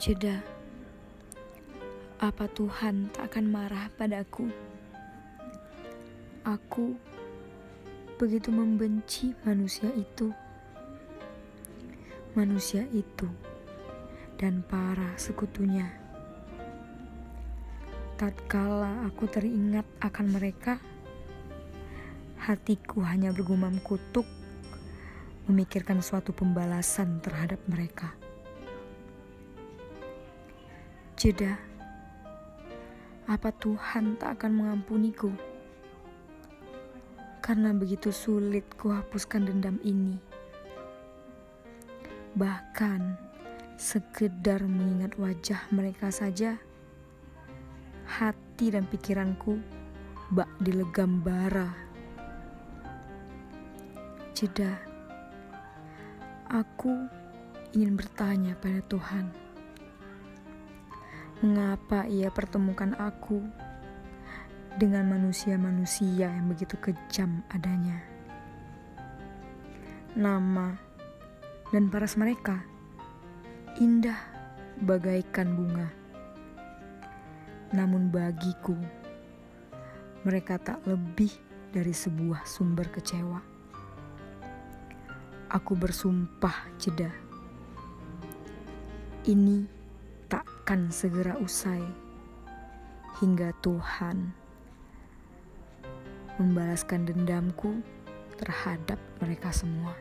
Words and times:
Jeda, 0.00 0.40
apa 2.24 2.48
Tuhan 2.56 3.12
tak 3.12 3.36
akan 3.36 3.52
marah 3.52 3.92
padaku? 4.00 4.48
Aku 6.40 6.96
begitu 8.16 8.48
membenci 8.48 9.36
manusia 9.44 9.92
itu, 9.92 10.32
manusia 12.32 12.88
itu, 12.96 13.28
dan 14.40 14.64
para 14.64 15.20
sekutunya. 15.20 15.92
Tatkala 18.16 19.04
aku 19.04 19.28
teringat 19.28 19.84
akan 20.00 20.26
mereka, 20.32 20.80
hatiku 22.40 23.04
hanya 23.04 23.36
bergumam 23.36 23.76
kutuk, 23.84 24.24
memikirkan 25.44 26.00
suatu 26.00 26.32
pembalasan 26.32 27.20
terhadap 27.20 27.60
mereka. 27.68 28.29
Jeda, 31.20 31.52
apa 33.28 33.52
Tuhan 33.60 34.16
tak 34.16 34.40
akan 34.40 34.56
mengampuniku? 34.56 35.28
Karena 37.44 37.76
begitu 37.76 38.08
sulit 38.08 38.64
kuhapuskan 38.80 39.44
dendam 39.44 39.76
ini. 39.84 40.16
Bahkan 42.32 43.20
sekedar 43.76 44.64
mengingat 44.64 45.12
wajah 45.20 45.60
mereka 45.76 46.08
saja, 46.08 46.56
hati 48.08 48.72
dan 48.72 48.88
pikiranku 48.88 49.60
bak 50.32 50.48
dilegam 50.64 51.20
bara. 51.20 51.68
Jeda, 54.32 54.72
aku 56.48 56.96
ingin 57.76 57.92
bertanya 57.92 58.56
pada 58.56 58.80
Tuhan 58.88 59.49
Mengapa 61.40 62.04
ia 62.04 62.28
pertemukan 62.28 62.92
aku 63.00 63.40
dengan 64.76 65.08
manusia-manusia 65.08 66.28
yang 66.28 66.52
begitu 66.52 66.76
kejam 66.76 67.40
adanya? 67.48 67.96
Nama 70.12 70.76
dan 71.72 71.88
paras 71.88 72.20
mereka 72.20 72.60
indah 73.80 74.20
bagaikan 74.84 75.56
bunga. 75.56 75.88
Namun 77.72 78.12
bagiku, 78.12 78.76
mereka 80.28 80.60
tak 80.60 80.84
lebih 80.84 81.32
dari 81.72 81.96
sebuah 81.96 82.44
sumber 82.44 82.92
kecewa. 82.92 83.40
Aku 85.48 85.72
bersumpah 85.72 86.68
jeda. 86.76 87.08
Ini 89.24 89.79
takkan 90.70 90.86
segera 90.94 91.34
usai 91.42 91.82
hingga 93.18 93.50
Tuhan 93.58 94.30
membalaskan 96.38 97.10
dendamku 97.10 97.82
terhadap 98.38 98.94
mereka 99.18 99.50
semua. 99.50 99.98